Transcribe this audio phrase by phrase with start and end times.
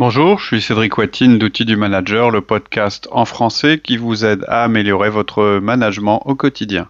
[0.00, 4.44] Bonjour, je suis Cédric Watine d'Outils du Manager, le podcast en français qui vous aide
[4.48, 6.88] à améliorer votre management au quotidien.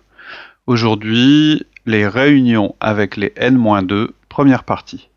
[0.66, 5.10] Aujourd'hui, les réunions avec les N-2, première partie.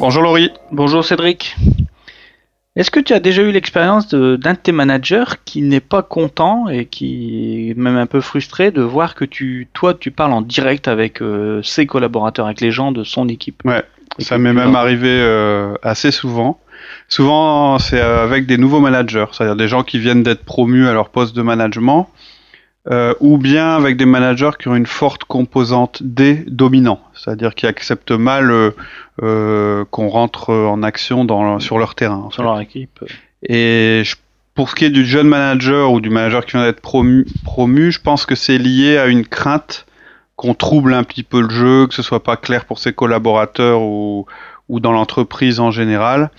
[0.00, 0.52] Bonjour Laurie.
[0.70, 1.56] Bonjour Cédric.
[2.76, 6.68] Est-ce que tu as déjà eu l'expérience d'un de, tes managers qui n'est pas content
[6.68, 10.42] et qui est même un peu frustré de voir que tu, toi, tu parles en
[10.42, 13.62] direct avec euh, ses collaborateurs, avec les gens de son équipe?
[13.64, 13.82] Ouais,
[14.20, 16.60] ça m'est même arrivé euh, assez souvent.
[17.08, 21.08] Souvent, c'est avec des nouveaux managers, c'est-à-dire des gens qui viennent d'être promus à leur
[21.08, 22.08] poste de management
[22.90, 27.66] euh, ou bien avec des managers qui ont une forte composante D dominant, c'est-à-dire qui
[27.66, 28.70] acceptent mal euh,
[29.22, 32.28] euh, qu'on rentre en action dans, sur leur terrain.
[32.32, 33.04] sur leur équipe.
[33.42, 34.02] Et
[34.54, 37.92] pour ce qui est du jeune manager ou du manager qui vient d'être promu, promu,
[37.92, 39.84] je pense que c'est lié à une crainte
[40.36, 43.82] qu'on trouble un petit peu le jeu, que ce soit pas clair pour ses collaborateurs
[43.82, 44.26] ou,
[44.68, 46.30] ou dans l'entreprise en général,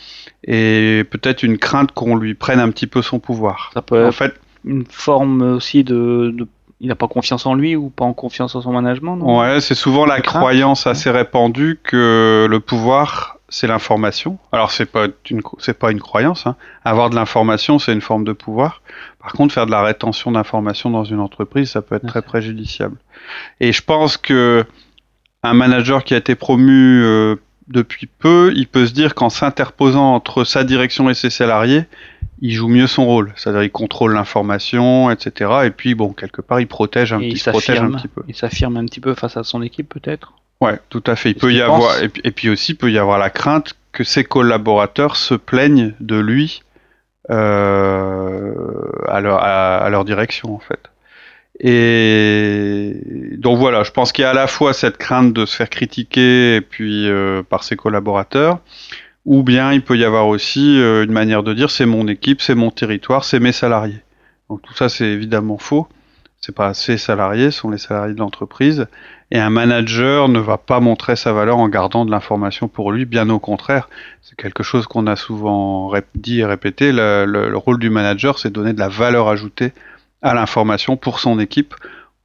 [0.45, 3.71] et peut-être une crainte qu'on lui prenne un petit peu son pouvoir.
[3.73, 4.33] Ça peut en fait,
[4.69, 6.35] une forme aussi de,
[6.79, 9.39] il n'a pas confiance en lui ou pas en confiance en son management non?
[9.39, 14.37] Ouais, c'est souvent la croyance assez répandue que le pouvoir c'est l'information.
[14.51, 16.45] Alors c'est pas une c'est pas une croyance.
[16.45, 16.55] Hein.
[16.85, 18.81] Avoir de l'information c'est une forme de pouvoir.
[19.19, 22.97] Par contre, faire de la rétention d'informations dans une entreprise, ça peut être très préjudiciable.
[23.59, 24.65] Et je pense que
[25.43, 27.35] un manager qui a été promu euh,
[27.67, 31.85] depuis peu, il peut se dire qu'en s'interposant entre sa direction et ses salariés,
[32.41, 35.51] il joue mieux son rôle, c'est-à-dire il contrôle l'information, etc.
[35.65, 38.21] Et puis bon, quelque part, il protège un, petit, protège un petit peu.
[38.27, 40.33] Il s'affirme un petit peu face à son équipe, peut-être?
[40.61, 41.31] Ouais, tout à fait.
[41.31, 44.23] Il peut y avoir et puis, aussi il peut y avoir la crainte que ses
[44.23, 46.63] collaborateurs se plaignent de lui
[47.29, 48.53] euh,
[49.07, 50.89] à, leur, à, leur direction en fait.
[51.61, 52.93] Et
[53.37, 55.69] donc voilà, je pense qu'il y a à la fois cette crainte de se faire
[55.69, 58.59] critiquer et puis euh, par ses collaborateurs,
[59.25, 62.41] ou bien il peut y avoir aussi euh, une manière de dire c'est mon équipe,
[62.41, 64.01] c'est mon territoire, c'est mes salariés.
[64.49, 65.87] Donc tout ça c'est évidemment faux.
[66.41, 68.87] C'est pas ses salariés, ce sont les salariés de l'entreprise.
[69.29, 73.03] Et un manager ne va pas montrer sa valeur en gardant de l'information pour lui,
[73.05, 73.89] bien au contraire.
[74.21, 76.93] C'est quelque chose qu'on a souvent dit et répété.
[76.93, 79.73] Le, le rôle du manager, c'est donner de la valeur ajoutée
[80.21, 81.75] à l'information pour son équipe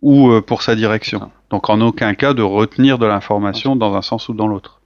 [0.00, 1.31] ou euh, pour sa direction.
[1.50, 4.81] Donc en aucun cas de retenir de l'information dans un sens ou dans l'autre.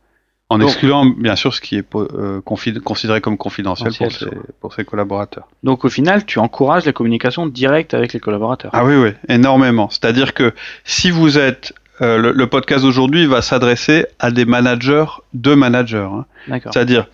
[0.50, 4.26] En excluant bien sûr ce qui est euh, considéré comme confidentiel pour ses,
[4.60, 5.46] pour ses, collaborateurs.
[5.62, 8.70] Donc au final, tu encourages la communication directe avec les collaborateurs.
[8.72, 9.90] Ah oui, oui, énormément.
[9.90, 10.54] C'est-à-dire que
[10.84, 11.74] si vous êtes...
[12.00, 16.08] Euh, le, podcast d'aujourd'hui va s'adresser à des managers de managers.
[16.12, 16.26] Hein.
[16.46, 17.08] C'est-à-dire,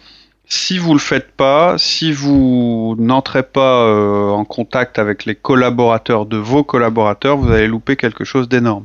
[0.47, 6.27] si vous le faites pas, si vous n'entrez pas euh, en contact avec les collaborateurs
[6.27, 8.84] de vos collaborateurs, vous allez louper quelque chose d'énorme.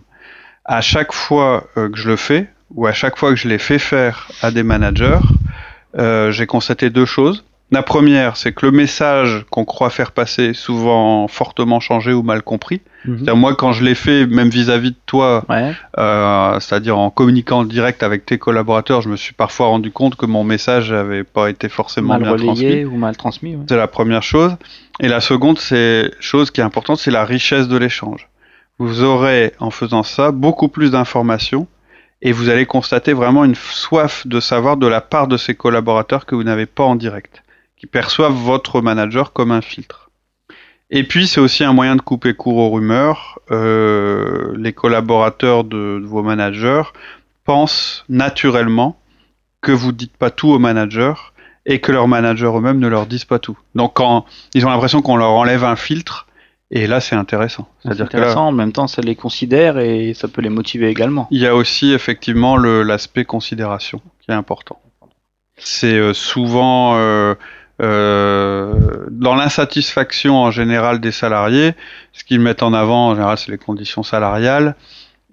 [0.63, 3.57] À chaque fois euh, que je le fais, ou à chaque fois que je l'ai
[3.57, 5.19] fait faire à des managers,
[5.97, 7.43] euh, j'ai constaté deux choses.
[7.71, 12.23] La première, c'est que le message qu'on croit faire passer est souvent fortement changé ou
[12.23, 12.81] mal compris.
[13.05, 13.31] Mhm.
[13.33, 15.45] Moi, quand je l'ai fait, même vis-à-vis de toi,
[15.99, 20.25] euh, c'est-à-dire en communiquant direct avec tes collaborateurs, je me suis parfois rendu compte que
[20.25, 23.55] mon message n'avait pas été forcément mal bien relayé ou mal transmis.
[23.67, 24.55] C'est la première chose.
[24.99, 28.29] Et la seconde, c'est chose qui est importante, c'est la richesse de l'échange.
[28.79, 31.67] Vous aurez, en faisant ça, beaucoup plus d'informations
[32.21, 36.25] et vous allez constater vraiment une soif de savoir de la part de ces collaborateurs
[36.25, 37.43] que vous n'avez pas en direct
[37.77, 40.09] qui perçoivent votre manager comme un filtre.
[40.91, 43.39] Et puis c'est aussi un moyen de couper court aux rumeurs.
[43.51, 46.83] Euh, les collaborateurs de, vos managers
[47.45, 48.99] pensent naturellement
[49.61, 51.13] que vous ne dites pas tout aux managers
[51.65, 53.57] et que leurs managers eux-mêmes ne leur disent pas tout.
[53.75, 56.27] Donc quand ils ont l'impression qu'on leur enlève un filtre,
[56.71, 57.67] et là c'est intéressant.
[57.83, 61.27] C'est intéressant, en même temps ça les considère et ça peut les motiver également.
[61.31, 64.79] Il y a aussi effectivement l'aspect considération qui est important.
[65.57, 67.35] C'est euh, souvent euh,
[67.81, 71.73] euh, dans l'insatisfaction en général des salariés,
[72.13, 74.75] ce qu'ils mettent en avant en général, c'est les conditions salariales.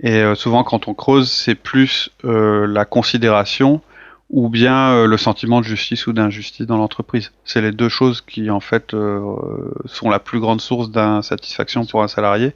[0.01, 3.81] Et euh, souvent, quand on creuse, c'est plus la considération
[4.31, 7.33] ou bien le sentiment de justice ou d'injustice dans l'entreprise.
[7.45, 8.95] C'est les deux choses qui, en fait,
[9.85, 12.53] sont la plus grande source d'insatisfaction pour un salarié.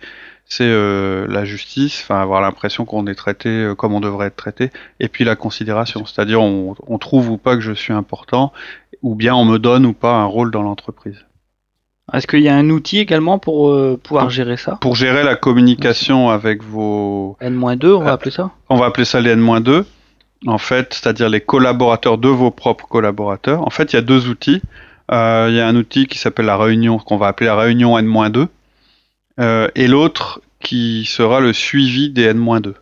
[0.47, 5.07] C'est la justice, enfin avoir l'impression qu'on est traité comme on devrait être traité, et
[5.07, 8.53] puis la considération, c'est-à-dire on, on trouve ou pas que je suis important,
[9.03, 11.25] ou bien on me donne ou pas un rôle dans l'entreprise.
[12.13, 14.79] Est-ce qu'il y a un outil également pour euh, pouvoir gérer ça?
[14.81, 17.37] Pour gérer la communication avec vos...
[17.41, 18.51] N-2, on va appeler ça?
[18.69, 19.85] On va appeler ça les N-2.
[20.47, 23.67] En fait, c'est-à-dire les collaborateurs de vos propres collaborateurs.
[23.67, 24.63] En fait, il y a deux outils.
[25.13, 27.99] Euh, il y a un outil qui s'appelle la réunion, qu'on va appeler la réunion
[27.99, 28.47] N-2,
[29.41, 32.75] euh, et l'autre qui sera le suivi des N-2.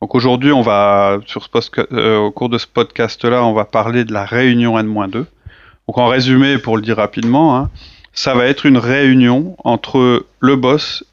[0.00, 4.12] Donc aujourd'hui, on va sur ce au cours de ce podcast-là, on va parler de
[4.12, 5.12] la réunion N-2.
[5.12, 7.70] Donc en résumé, pour le dire rapidement, hein,
[8.12, 11.04] ça va être une réunion entre le boss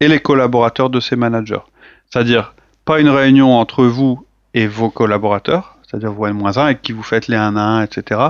[0.00, 1.62] et les collaborateurs de ses managers.
[2.08, 7.02] C'est-à-dire pas une réunion entre vous et vos collaborateurs, c'est-à-dire vous N-1 avec qui vous
[7.02, 8.20] faites les 1 à 1, etc.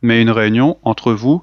[0.00, 1.42] Mais une réunion entre vous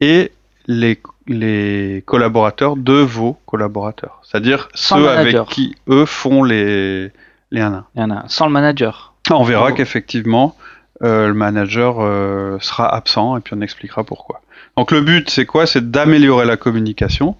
[0.00, 0.32] et
[0.66, 4.20] les, les collaborateurs de vos collaborateurs.
[4.22, 7.10] C'est-à-dire ceux avec qui eux font les,
[7.50, 8.24] les 1 à 1.
[8.28, 9.14] Sans le manager.
[9.30, 10.56] On verra qu'effectivement,
[11.02, 14.42] euh, le manager euh, sera absent et puis on expliquera pourquoi.
[14.76, 15.66] Donc le but, c'est quoi?
[15.66, 17.36] C'est d'améliorer la communication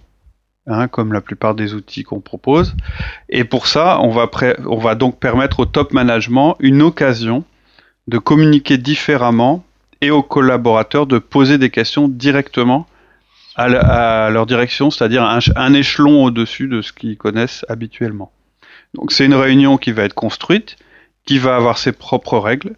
[0.67, 2.75] Hein, comme la plupart des outils qu'on propose.
[3.29, 4.31] Et pour ça, on va,
[4.65, 7.45] on va donc permettre au top management une occasion
[8.09, 9.63] de communiquer différemment
[10.01, 12.87] et aux collaborateurs de poser des questions directement
[13.57, 18.33] à, leur direction, c'est-à-dire un, un, échelon au-dessus de ce qu'ils connaissent habituellement.
[18.95, 20.77] Donc c'est une réunion qui va être construite,
[21.27, 22.75] qui va avoir ses propres règles,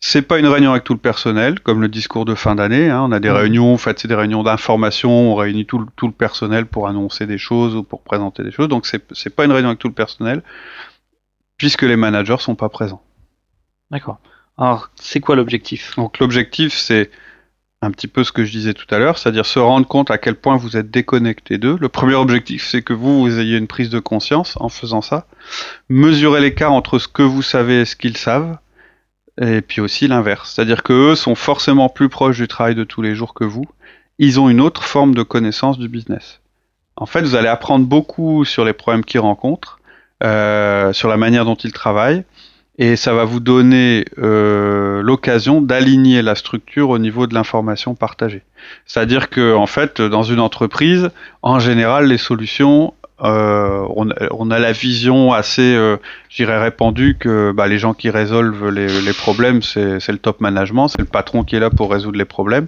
[0.00, 2.90] c'est pas une réunion avec tout le personnel, comme le discours de fin d'année.
[2.90, 3.02] Hein.
[3.04, 3.34] On a des mmh.
[3.34, 5.10] réunions, en fait, c'est des réunions d'information.
[5.10, 8.68] On réunit tout, le personnel pour annoncer des choses ou pour présenter des choses.
[8.68, 10.42] Donc, c'est, n'est pas une réunion avec tout le personnel,
[11.56, 13.02] puisque les managers sont pas présents.
[13.90, 14.18] D'accord.
[14.58, 15.96] Alors, c'est quoi l'objectif?
[15.96, 17.10] Donc, l'objectif, c'est
[17.84, 20.18] un petit peu ce que je disais tout à l'heure, c'est-à-dire se rendre compte à
[20.18, 21.76] quel point vous êtes déconnecté d'eux.
[21.80, 25.26] Le premier objectif, c'est que vous, vous ayez une prise de conscience en faisant ça.
[25.88, 28.58] Mesurer l'écart entre ce que vous savez et ce qu'ils savent
[29.40, 30.52] et puis aussi l'inverse.
[30.54, 33.64] C'est-à-dire qu'eux sont forcément plus proches du travail de tous les jours que vous.
[34.18, 36.40] Ils ont une autre forme de connaissance du business.
[36.96, 39.80] En fait, vous allez apprendre beaucoup sur les problèmes qu'ils rencontrent,
[40.22, 42.22] euh, sur la manière dont ils travaillent,
[42.78, 48.42] et ça va vous donner euh, l'occasion d'aligner la structure au niveau de l'information partagée.
[48.86, 51.10] C'est-à-dire que, en fait, dans une entreprise,
[51.42, 57.68] en général, les solutions euh, on, a la vision assez, euh, j'irais répandue que bah,
[57.68, 61.60] les gens qui résolvent les, problèmes, c'est le top management, c'est le patron qui est
[61.60, 62.66] là pour résoudre les problèmes.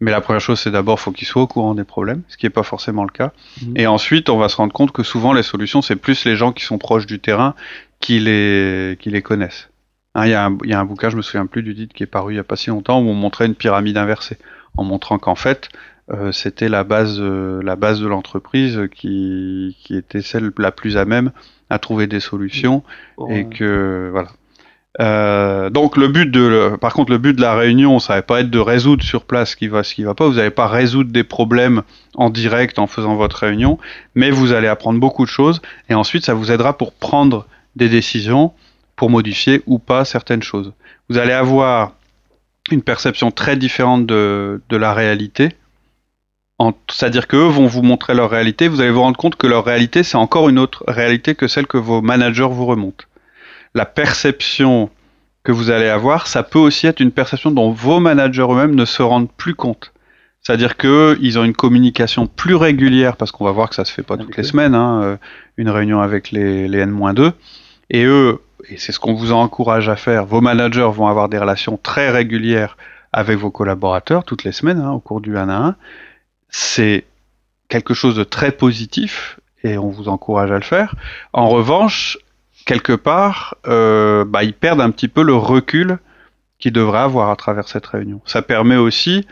[0.00, 2.46] Mais la première chose, c'est d'abord, faut qu'il soit au courant des problèmes, ce qui
[2.46, 3.32] n'est pas forcément le cas.
[3.62, 3.74] Mhm.
[3.76, 6.52] Et ensuite, on va se rendre compte que souvent, les solutions, c'est plus les gens
[6.52, 7.54] qui sont proches du terrain
[8.00, 9.68] qui les, qui les connaissent.
[10.14, 11.94] Hein, il y, a un, y, a un bouquin, je me souviens plus du titre,
[11.94, 14.38] qui est paru il y a pas si longtemps, où on montrait une pyramide inversée,
[14.76, 15.68] en montrant qu'en fait,
[16.10, 20.96] euh, c'était la base, euh, la base de l'entreprise qui, qui était celle la plus
[20.96, 21.30] à même
[21.70, 22.82] à trouver des solutions
[23.30, 24.28] et que voilà.
[25.00, 28.40] Euh, donc le but de, par contre le but de la réunion, ça va pas
[28.40, 30.28] être de résoudre sur place ce qui va, ce qui va pas.
[30.28, 31.82] Vous n'allez pas résoudre des problèmes
[32.14, 33.78] en direct en faisant votre réunion,
[34.14, 37.88] mais vous allez apprendre beaucoup de choses et ensuite ça vous aidera pour prendre des
[37.88, 38.52] décisions,
[38.96, 40.74] pour modifier ou pas certaines choses.
[41.08, 41.92] Vous allez avoir
[42.70, 45.50] une perception très différente de, de la réalité
[46.88, 50.02] c'est-à-dire qu'eux vont vous montrer leur réalité, vous allez vous rendre compte que leur réalité,
[50.02, 53.04] c'est encore une autre réalité que celle que vos managers vous remontent.
[53.74, 54.90] La perception
[55.44, 58.84] que vous allez avoir, ça peut aussi être une perception dont vos managers eux-mêmes ne
[58.84, 59.92] se rendent plus compte.
[60.40, 64.02] C'est-à-dire qu'ils ont une communication plus régulière, parce qu'on va voir que ça se fait
[64.02, 65.16] pas toutes les semaines, hein, euh,
[65.56, 67.32] une réunion avec les, N-2,
[67.90, 71.38] et eux, et c'est ce qu'on vous encourage à faire, vos managers vont avoir des
[71.38, 72.76] relations très régulières
[73.12, 75.76] avec vos collaborateurs toutes les semaines, hein, au cours du 1 à 1,
[76.52, 77.04] c'est
[77.68, 80.94] quelque chose de très positif et on vous encourage à le faire.
[81.32, 82.18] En revanche,
[82.66, 85.98] quelque part, euh, bah, ils perdent un petit peu le recul
[86.58, 88.20] qu'ils devraient avoir à travers cette réunion.
[88.24, 89.26] Ça permet aussi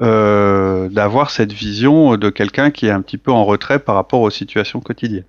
[0.00, 4.20] euh, d'avoir cette vision de quelqu'un qui est un petit peu en retrait par rapport
[4.20, 5.24] aux situations quotidiennes.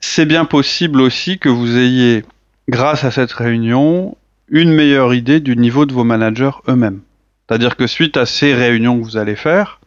[0.00, 2.24] C'est bien possible aussi que vous ayez,
[2.68, 4.16] grâce à cette réunion,
[4.48, 7.00] une meilleure idée du niveau de vos managers eux-mêmes.
[7.48, 9.80] C'est-à-dire que suite à ces réunions que vous allez faire,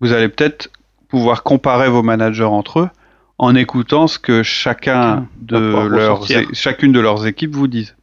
[0.00, 0.70] vous allez peut-être
[1.08, 2.88] pouvoir comparer vos managers entre eux
[3.38, 7.96] en écoutant ce que chacun de leurs, chacune de leurs équipes vous disent.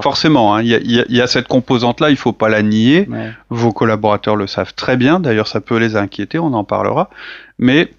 [0.00, 3.08] Forcément, hein, il y, a cette composante-là, il ne faut pas la nier.
[3.50, 5.20] Vos collaborateurs le savent très bien.
[5.20, 7.10] D'ailleurs, ça peut les inquiéter, on en parlera.
[7.58, 7.90] Mais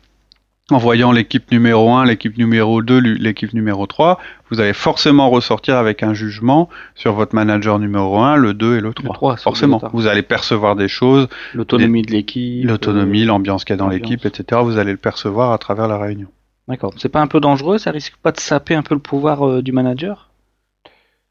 [0.70, 4.20] en voyant l'équipe numéro 1, l'équipe numéro 2, l'équipe numéro 3,
[4.50, 8.82] vous allez forcément ressortir avec un jugement sur votre manager numéro 1, le 2 et
[8.82, 9.38] le 3.
[9.38, 9.82] forcément.
[9.94, 11.30] Vous allez percevoir des choses.
[11.54, 12.66] L'autonomie de l'équipe.
[12.66, 14.62] L'autonomie, euh, l'ambiance qu'il y a dans l'équipe, etc.
[14.64, 16.28] Vous allez le percevoir à travers la réunion.
[16.68, 16.94] D'accord.
[16.98, 17.78] C'est pas un peu dangereux?
[17.78, 20.30] Ça risque pas de saper un peu le pouvoir euh, du manager?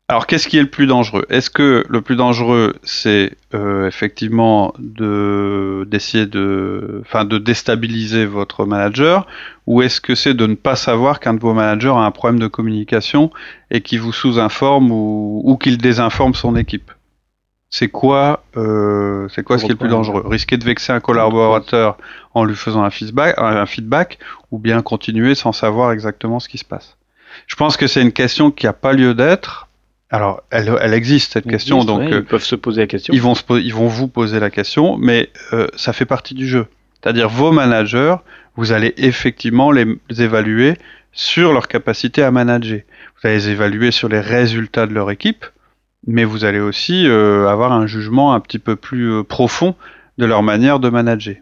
[0.09, 1.27] Alors, qu'est-ce qui est le plus dangereux?
[1.31, 8.67] Est-ce que le plus dangereux, c'est euh, effectivement de d'essayer de, enfin, de déstabiliser votre
[8.67, 9.27] manager,
[9.67, 12.39] ou est-ce que c'est de ne pas savoir qu'un de vos managers a un problème
[12.39, 13.33] de communication
[13.73, 16.93] et qui vous sous-informe ou, ou qu'il désinforme son équipe?
[17.69, 20.23] C'est quoi, euh, c'est quoi ce qui est le plus dangereux?
[20.25, 21.99] Risquer de vexer un collaborateur
[22.33, 24.21] en lui faisant un feedback, un feedback,
[24.53, 26.97] ou bien continuer sans savoir exactement ce qui se passe?
[27.49, 29.66] Je pense que c'est une question qui n'a pas lieu d'être
[30.09, 33.13] alors, elle, elle, existe cette question, donc ils euh, peuvent se poser la question.
[33.13, 36.67] Ils vont, ils vont vous poser la question, mais euh, ça fait partie du jeu.
[36.95, 38.17] C'est-à-dire vos managers,
[38.55, 40.75] vous allez effectivement les évaluer
[41.13, 42.83] sur leur capacité à manager.
[43.17, 45.45] Vous allez les évaluer sur les résultats de leur équipe,
[46.07, 49.75] mais vous allez aussi euh, avoir un jugement un petit peu plus profond
[50.19, 51.37] de leur manière de manager.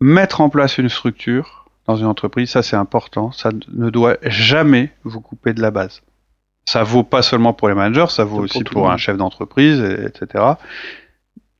[0.00, 4.92] Mettre en place une structure dans une entreprise, ça c'est important, ça ne doit jamais
[5.04, 6.02] vous couper de la base.
[6.68, 10.44] Ça vaut pas seulement pour les managers, ça vaut aussi pour, un chef d'entreprise, etc.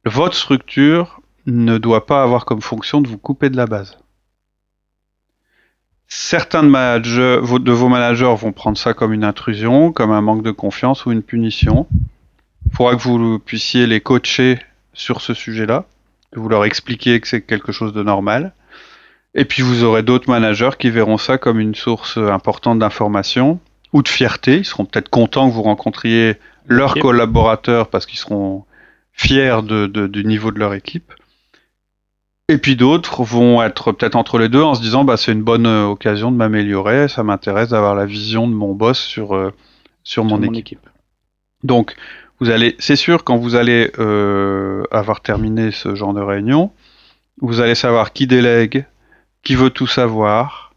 [0.04, 3.96] Votre structure ne doit pas avoir comme fonction de vous couper de la base.
[6.08, 10.42] Certains de, managers, de vos managers vont prendre ça comme une intrusion, comme un manque
[10.42, 11.86] de confiance ou une punition.
[12.66, 14.58] Il faudra que vous puissiez les coacher
[14.92, 15.86] sur ce sujet-là,
[16.32, 18.52] que vous leur expliquiez que c'est quelque chose de normal.
[19.34, 23.58] Et puis vous aurez d'autres managers qui verront ça comme une source importante d'information
[23.92, 24.58] ou de fierté.
[24.58, 28.64] Ils seront peut-être contents que vous rencontriez leurs collaborateurs parce qu'ils seront
[29.12, 31.12] fiers de, du niveau de leur équipe.
[32.50, 35.42] Et puis d'autres vont être peut-être entre les deux en se disant bah c'est une
[35.42, 39.52] bonne euh, occasion de m'améliorer, ça m'intéresse d'avoir la vision de mon boss sur euh,
[40.02, 40.88] sur, mon, équipe.
[41.62, 41.94] Donc
[42.40, 46.72] vous allez, c'est sûr quand vous allez euh, avoir terminé ce genre de réunion,
[47.42, 48.86] vous allez savoir qui délègue,
[49.42, 50.67] qui veut tout savoir,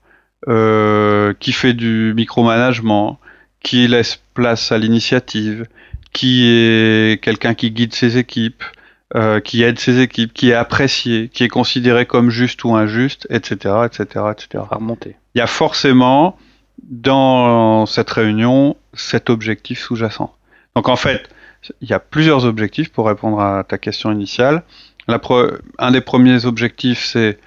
[0.48, 3.20] euh, qui fait du micromanagement,
[3.62, 5.68] qui laisse place à l'initiative,
[6.14, 8.64] qui est quelqu'un qui guide ses équipes,
[9.16, 13.28] euh, qui aide ses équipes, qui est apprécié, qui est considéré comme juste ou injuste,
[13.30, 14.64] etc., etc., etc.
[14.70, 15.16] remonter.
[15.36, 16.38] Il y a forcément
[16.84, 20.34] dans cette réunion cet objectif sous-jacent.
[20.76, 21.30] Donc en fait,
[21.82, 24.64] il y a plusieurs objectifs pour répondre à ta question initiale.
[25.08, 25.20] La
[25.78, 27.38] un des premiers objectifs, c'est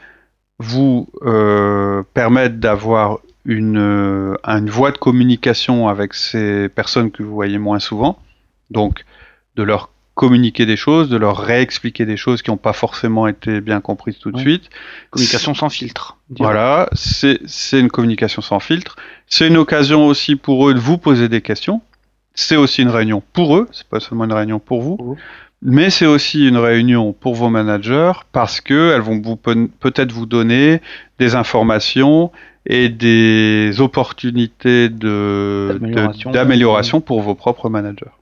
[0.58, 7.34] vous euh, permettre d'avoir une, euh, une voie de communication avec ces personnes que vous
[7.34, 8.18] voyez moins souvent.
[8.70, 9.04] Donc,
[9.56, 13.60] de leur communiquer des choses, de leur réexpliquer des choses qui n'ont pas forcément été
[13.60, 14.70] bien comprises tout de suite.
[15.10, 16.16] Communication sans filtre.
[16.30, 17.40] Voilà, c'est
[17.72, 18.96] une communication sans filtre.
[19.26, 21.82] C'est une occasion aussi pour eux de vous poser des questions.
[22.34, 25.16] C'est aussi une réunion pour eux, c'est pas seulement une réunion pour vous.
[25.62, 29.38] Mais c'est aussi une réunion pour vos managers parce qu'elles vont
[29.80, 30.80] peut-être vous donner
[31.18, 32.30] des informations
[32.66, 38.12] et des opportunités d'amélioration pour vos propres managers.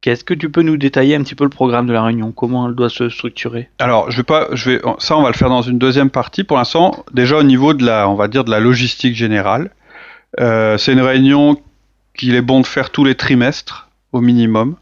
[0.00, 2.32] Qu'est-ce que tu peux nous détailler un petit peu le programme de la réunion?
[2.32, 3.70] Comment elle doit se structurer?
[3.78, 6.44] Alors, je vais pas, je vais, ça, on va le faire dans une deuxième partie.
[6.44, 9.70] Pour l'instant, déjà au niveau de la, on va dire de la logistique générale,
[10.40, 11.56] euh, c'est une réunion
[12.14, 14.76] qu'il est bon de faire tous les trimestres au minimum.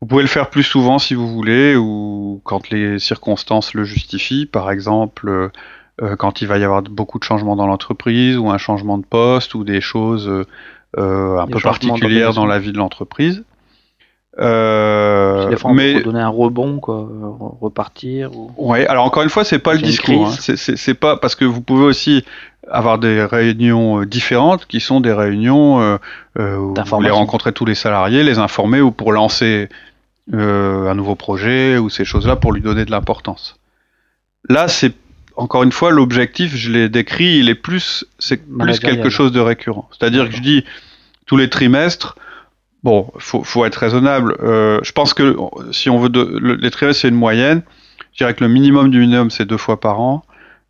[0.00, 4.46] Vous pouvez le faire plus souvent si vous voulez, ou quand les circonstances le justifient.
[4.46, 5.48] Par exemple, euh,
[6.02, 9.04] euh, quand il va y avoir beaucoup de changements dans l'entreprise, ou un changement de
[9.04, 10.28] poste, ou des choses
[10.96, 13.44] euh, un peu particulières dans la vie de l'entreprise.
[14.40, 17.08] Euh, mais donner un rebond, quoi,
[17.60, 18.30] repartir.
[18.36, 18.52] Ou...
[18.56, 18.86] Ouais.
[18.86, 20.28] Alors encore une fois, c'est pas le discours.
[20.28, 20.54] Hein.
[20.56, 22.24] C'est pas parce que vous pouvez aussi
[22.70, 27.74] avoir des réunions différentes qui sont des réunions euh, où vous voulez rencontrer tous les
[27.74, 29.68] salariés, les informer ou pour lancer
[30.34, 33.56] euh, un nouveau projet ou ces choses-là pour lui donner de l'importance.
[34.48, 34.94] Là, c'est
[35.36, 39.40] encore une fois l'objectif, je l'ai décrit, il est plus, c'est plus quelque chose de
[39.40, 39.88] récurrent.
[39.92, 40.64] C'est-à-dire que je dis
[41.26, 42.16] tous les trimestres.
[42.82, 44.36] Bon, faut, faut être raisonnable.
[44.40, 45.36] Euh, je pense que
[45.70, 47.62] si on veut de, les trimestres c'est une moyenne.
[48.12, 50.24] Je dirais que le minimum du minimum c'est deux fois par an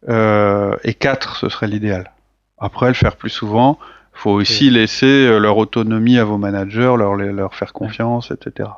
[0.08, 2.12] euh, et quatre ce serait l'idéal.
[2.58, 3.78] Après le faire plus souvent,
[4.12, 8.68] faut aussi laisser euh, leur autonomie à vos managers, leur leur faire confiance, etc.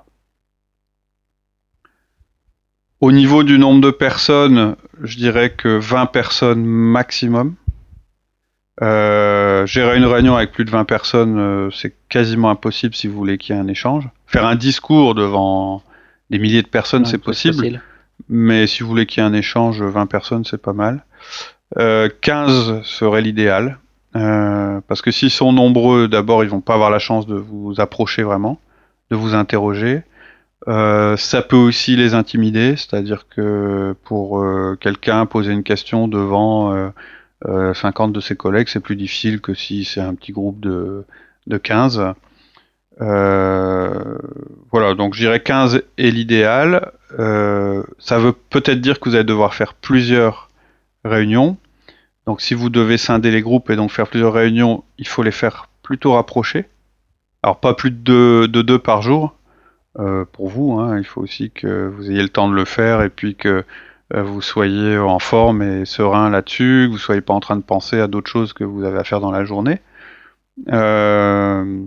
[3.01, 7.55] Au niveau du nombre de personnes, je dirais que 20 personnes maximum.
[8.83, 13.17] Euh, gérer une réunion avec plus de 20 personnes, euh, c'est quasiment impossible si vous
[13.17, 14.09] voulez qu'il y ait un échange.
[14.27, 15.83] Faire un discours devant
[16.31, 17.81] des milliers de personnes, c'est possible.
[18.29, 21.05] Mais si vous voulez qu'il y ait un échange, 20 personnes, c'est pas mal.
[21.79, 23.79] Euh, 15 serait l'idéal.
[24.17, 27.75] Euh, parce que s'ils sont nombreux, d'abord, ils vont pas avoir la chance de vous
[27.79, 28.59] approcher vraiment,
[29.11, 30.03] de vous interroger.
[30.69, 36.75] Euh, ça peut aussi les intimider, c'est-à-dire que pour euh, quelqu'un poser une question devant
[37.47, 40.61] euh, 50 euh, de ses collègues, c'est plus difficile que si c'est un petit groupe
[40.61, 41.05] de,
[41.47, 42.03] de 15.
[42.99, 46.93] voilà, donc je dirais 15 est l'idéal.
[47.19, 50.51] ça veut peut-être dire que vous allez devoir faire plusieurs
[51.05, 51.57] réunions.
[52.27, 55.33] Donc si vous devez scinder les groupes et donc faire plusieurs réunions, il faut les
[55.33, 56.67] faire plutôt rapprocher.
[57.43, 59.35] Alors pas plus de deux, par jour
[59.99, 60.79] euh, pour vous.
[60.79, 60.99] Hein.
[60.99, 63.65] Il faut aussi que vous ayez le temps de le faire et puis que
[64.15, 67.63] euh, vous soyez en forme et serein là-dessus, que vous soyez pas en train de
[67.63, 69.81] penser à d'autres choses que vous avez à faire dans la journée.
[70.69, 71.83] Euh,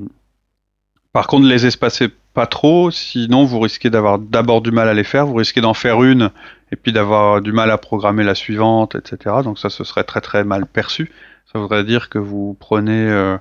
[1.13, 5.03] par contre, les espacer pas trop, sinon vous risquez d'avoir d'abord du mal à les
[5.03, 6.31] faire, vous risquez d'en faire une
[6.71, 9.37] et puis d'avoir du mal à programmer la suivante, etc.
[9.43, 11.11] Donc ça, ce serait très très mal perçu.
[11.51, 13.37] Ça voudrait dire que vous prenez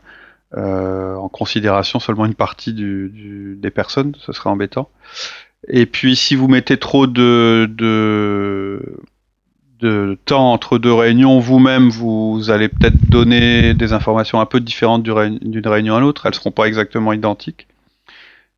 [0.56, 4.88] en considération seulement une partie du, des personnes, ce serait embêtant.
[5.68, 8.96] Et puis si vous mettez trop de, de,
[9.82, 15.02] de temps entre deux réunions, vous-même, vous allez peut-être donner des informations un peu différentes
[15.02, 17.66] d'une réunion à l'autre, elles seront pas exactement identiques.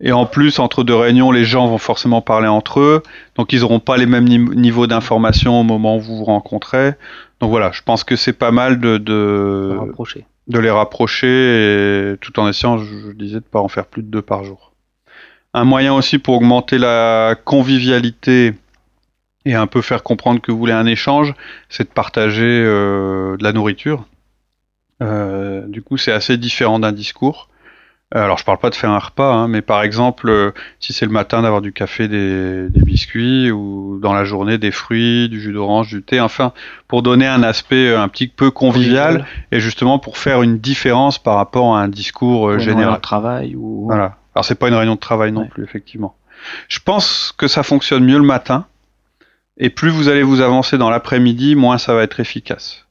[0.00, 3.02] Et en plus, entre deux réunions, les gens vont forcément parler entre eux,
[3.36, 6.92] donc ils n'auront pas les mêmes niveaux d'information au moment où vous vous rencontrez.
[7.40, 12.38] Donc voilà, je pense que c'est pas mal de, de, rapprocher de les rapprocher tout
[12.38, 14.72] en essayant, je, disais, de pas en faire plus de deux par jour.
[15.54, 18.54] Un moyen aussi pour augmenter la convivialité
[19.44, 21.34] et un peu faire comprendre que vous voulez un échange,
[21.68, 24.06] c'est de partager euh, de la nourriture.
[25.02, 27.48] Euh, du coup, c'est assez différent d'un discours.
[28.14, 30.92] Euh, alors je parle pas de faire un repas, hein, mais par exemple, euh, si
[30.92, 35.40] c'est le matin d'avoir du café, des, biscuits, ou dans la journée des fruits, du
[35.40, 36.52] jus d'orange, du thé, enfin,
[36.87, 41.18] pour donner un aspect euh, un petit peu convivial, et justement pour faire une différence
[41.18, 42.94] par rapport à un discours général.
[42.94, 43.87] de travail ou.
[43.87, 44.16] Voilà.
[44.35, 46.14] Alors c'est pas une réunion de travail non plus, effectivement.
[46.68, 48.66] Je pense que ça fonctionne mieux le matin,
[49.56, 52.83] et plus vous allez vous avancer dans l'après-midi, moins ça va être efficace.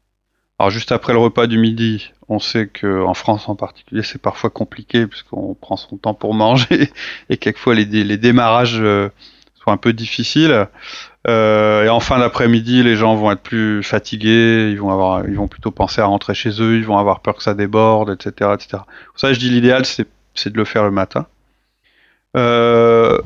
[0.59, 4.21] Alors juste après le repas du midi, on sait que en France en particulier, c'est
[4.21, 6.91] parfois compliqué puisqu'on prend son temps pour manger
[7.29, 7.85] et quelquefois les,
[8.17, 9.09] démarrages euh,
[9.55, 10.67] sont un peu difficiles.
[11.27, 15.35] Euh, et en fin d'après-midi, les gens vont être plus fatigués, ils vont avoir, ils
[15.35, 18.51] vont plutôt penser à rentrer chez eux, ils vont avoir peur que ça déborde, etc.,
[18.53, 18.83] etc.
[19.15, 20.07] Ça, je dis l'idéal, c'est,
[20.49, 21.25] de le faire le matin.
[22.35, 23.17] Euh,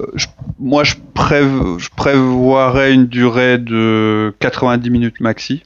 [0.60, 5.63] moi, je, je prévoirais une durée de 90 minutes maxi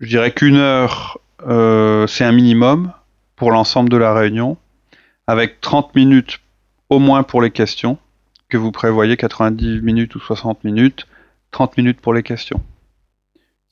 [0.00, 2.92] je dirais qu'une heure, euh, c'est un minimum
[3.36, 4.56] pour l'ensemble de la réunion,
[5.26, 6.40] avec 30 minutes
[6.90, 7.98] au moins pour les questions,
[8.48, 11.06] que vous prévoyez 90 minutes ou 60 minutes,
[11.50, 12.60] 30 minutes pour les questions.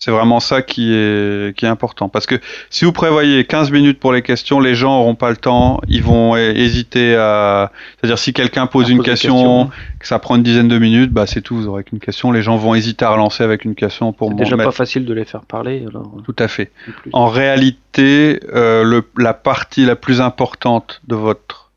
[0.04, 2.08] C'est vraiment ça qui est, qui est important.
[2.08, 2.34] Parce que
[2.70, 6.02] si vous prévoyez 15 minutes pour les questions, les gens n'auront pas le temps, ils
[6.02, 7.70] vont hésiter à...
[8.00, 11.40] C'est-à-dire si quelqu'un pose une question, que ça prend une dizaine de minutes, bah c'est
[11.40, 12.32] tout, vous aurez qu'une question.
[12.32, 15.14] Les gens vont hésiter à relancer avec une question pour C'est déjà pas facile de
[15.14, 15.84] les faire parler.
[16.24, 16.72] Tout à fait.
[17.12, 21.70] En réalité, euh, le, la partie la plus importante de votre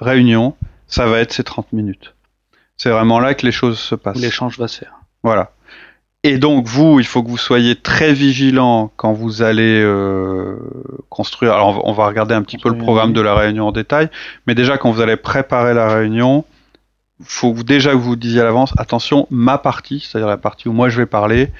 [0.00, 2.14] réunion, ça va être ces 30 minutes.
[2.78, 4.16] C'est vraiment là que les choses se passent.
[4.16, 4.94] L'échange va se faire.
[5.22, 5.50] Voilà.
[6.26, 10.56] Et donc vous, il faut que vous soyez très vigilant quand vous allez euh,
[11.08, 11.52] construire.
[11.52, 14.08] Alors on va regarder un petit peu le programme de la réunion en détail,
[14.48, 16.44] mais déjà quand vous allez préparer la réunion,
[17.22, 20.88] faut déjà que vous disiez à l'avance, attention, ma partie, c'est-à-dire la partie où moi
[20.88, 21.52] je vais parler,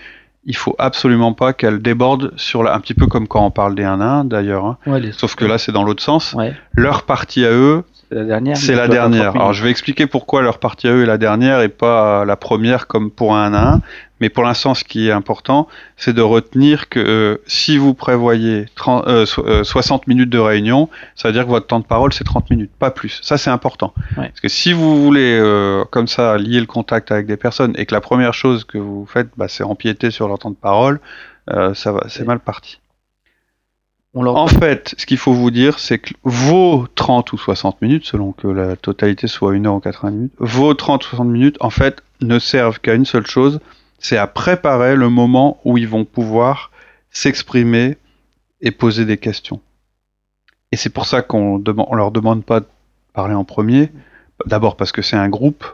[0.45, 3.77] il faut absolument pas qu'elle déborde sur la, un petit peu comme quand on parle
[3.77, 4.79] des 1 1 d'ailleurs, hein.
[5.13, 6.35] sauf que là c'est dans l'autre sens.
[6.73, 8.57] Leur partie à eux, la dernière.
[8.57, 9.35] C'est la dernière.
[9.35, 12.37] Alors je vais expliquer pourquoi leur partie à eux est la dernière et pas la
[12.37, 13.81] première comme pour un 1 à 1.
[14.21, 18.67] Mais pour l'instant, ce qui est important, c'est de retenir que euh, si vous prévoyez
[18.75, 22.15] 30, 60 euh, euh, minutes de réunion, ça veut dire que votre temps de parole,
[22.15, 23.21] c'est 30 minutes, pas plus.
[23.23, 23.93] Ça, c'est important.
[24.15, 25.39] Parce que si vous voulez,
[25.91, 29.07] comme ça, lier le contact avec des personnes et que la première chose que vous
[29.07, 31.01] faites, bah, c'est empiéter sur leur temps de parole,
[31.49, 32.79] ça va, c'est mal parti.
[34.17, 38.33] En fait, ce qu'il faut vous dire, c'est que vos 30 ou 60 minutes, selon
[38.33, 41.69] que la totalité soit 1 heure ou 80 minutes, vos 30 ou 60 minutes, en
[41.69, 43.61] fait, ne servent qu'à une seule chose,
[43.99, 46.71] c'est à préparer le moment où ils vont pouvoir
[47.11, 47.99] s'exprimer
[48.63, 49.61] et poser des questions.
[50.73, 52.67] Et c'est pour ça qu'on ne leur demande pas de
[53.13, 53.91] parler en premier.
[54.47, 55.65] D'abord parce que c'est un groupe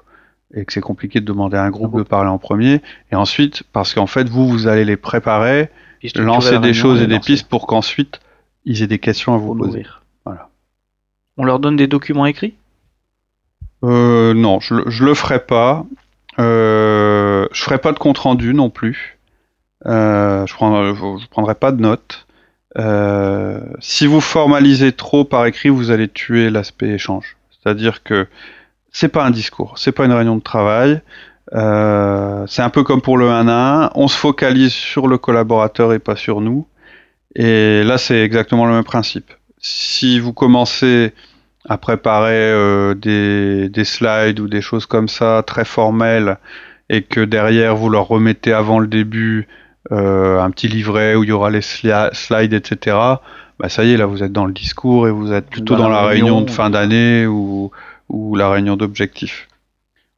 [0.54, 2.82] et que c'est compliqué de demander à un groupe de parler en premier.
[3.12, 5.70] Et ensuite parce qu'en fait, vous, vous allez les préparer,
[6.16, 8.20] lancer des choses et des pistes pour qu'ensuite
[8.64, 9.86] ils aient des questions à vous poser.
[10.24, 10.48] Voilà.
[11.36, 12.54] On leur donne des documents écrits?
[13.84, 15.84] Euh, Non, je, je le ferai pas.
[16.38, 19.18] Euh, je ferai pas de compte rendu non plus.
[19.86, 22.26] Euh, je, prendrai, je prendrai pas de notes.
[23.80, 27.36] Si vous formalisez trop par écrit, vous allez tuer l'aspect échange.
[27.50, 28.26] C'est-à-dire que
[28.92, 31.00] c'est pas un discours, c'est pas une réunion de travail.
[31.54, 33.90] Euh, c'est un peu comme pour le 1 à 1.
[33.94, 36.66] On se focalise sur le collaborateur et pas sur nous.
[37.34, 39.32] Et là, c'est exactement le même principe.
[39.58, 41.12] Si vous commencez
[41.68, 46.38] à préparer euh, des, des, slides ou des choses comme ça très formelles
[46.90, 49.46] et que derrière vous leur remettez avant le début
[49.92, 52.96] euh, un petit livret où il y aura les slides, etc.
[53.58, 55.88] Bah ça y est, là vous êtes dans le discours et vous êtes plutôt dans,
[55.88, 57.70] la, réunion, de fin d'année ou,
[58.08, 59.48] ou la réunion d'objectifs.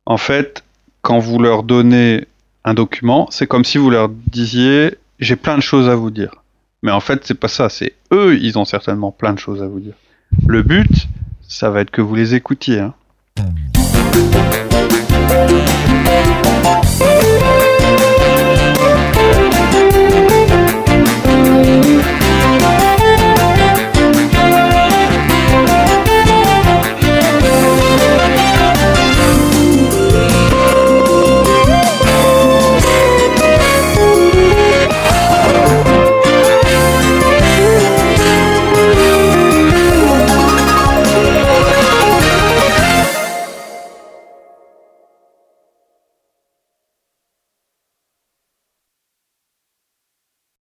[0.07, 0.64] En fait,
[1.03, 2.27] quand vous leur donnez
[2.64, 6.43] un document, c'est comme si vous leur disiez j'ai plein de choses à vous dire.
[6.85, 9.66] Mais en fait, c'est pas ça, c'est eux, ils ont certainement plein de choses à
[9.66, 9.94] vous dire.
[10.47, 11.09] Le but,
[11.49, 12.79] ça va être que vous les écoutiez.
[12.79, 12.92] Hein.